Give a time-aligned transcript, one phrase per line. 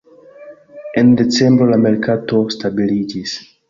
[1.03, 3.43] En decembro la merkato stabiliĝis.